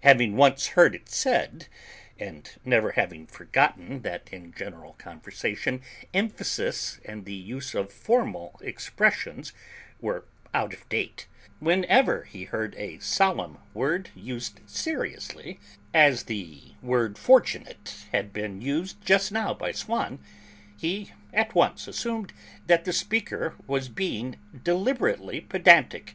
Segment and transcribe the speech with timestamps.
[0.00, 1.66] Having once heard it said,
[2.18, 5.82] and never having forgotten that in general conversation
[6.14, 9.52] emphasis and the use of formal expressions
[10.00, 10.24] were
[10.54, 11.26] out of date,
[11.60, 15.60] whenever he heard a solemn word used seriously,
[15.92, 20.18] as the word 'fortunate' had been used just now by Swann,
[20.80, 22.32] he at once assumed
[22.66, 26.14] that the speaker was being deliberately pedantic.